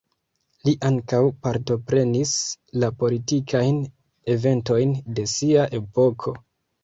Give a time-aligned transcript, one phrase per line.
[0.67, 2.31] Li ankaŭ partoprenis
[2.83, 3.79] la politikajn
[4.37, 6.35] eventojn de sia epoko.